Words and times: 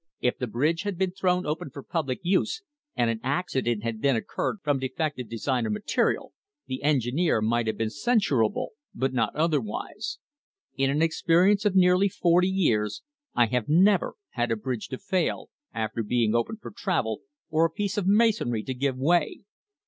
If 0.19 0.39
the 0.39 0.47
bridge 0.47 0.81
had 0.81 0.97
been 0.97 1.11
thrown 1.11 1.45
open 1.45 1.69
for 1.69 1.83
public 1.83 2.21
use, 2.23 2.63
and 2.95 3.11
an 3.11 3.19
accident 3.21 3.83
had 3.83 4.01
then 4.01 4.15
occurred 4.15 4.57
from 4.63 4.79
defective 4.79 5.27
sign 5.33 5.67
or 5.67 5.69
material, 5.69 6.33
the 6.65 6.81
engineer 6.81 7.39
might 7.39 7.67
have 7.67 7.77
been 7.77 7.91
censurable, 7.91 8.71
but 8.95 9.13
not 9.13 9.35
otherwise. 9.35 10.17
In 10.75 11.03
experience 11.03 11.65
of 11.65 11.75
nearly 11.75 12.09
forty 12.09 12.49
years 12.49 13.03
I 13.35 13.45
have 13.45 13.69
never 13.69 14.15
had 14.31 14.49
a 14.51 14.55
bridge 14.55 14.87
to 14.87 14.97
fail, 14.97 15.51
after 15.71 16.01
being 16.01 16.33
opened 16.33 16.61
>r 16.63 16.71
travel, 16.75 17.21
or 17.51 17.65
a 17.65 17.69
piece 17.69 17.95
of 17.95 18.07
masonry 18.07 18.63
to 18.63 18.73
give 18.73 18.97
way. 18.97 19.41